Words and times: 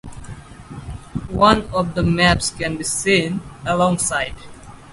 One 1.29 1.67
of 1.67 1.93
the 1.93 2.01
maps 2.01 2.49
can 2.49 2.75
be 2.77 2.83
seen 2.83 3.39
alongside. 3.67 4.33